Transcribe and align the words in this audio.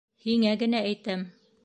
Һиңә 0.23 0.53
генә 0.63 0.81
әйтәм. 0.95 1.23